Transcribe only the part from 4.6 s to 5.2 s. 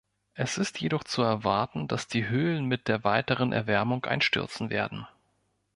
werden.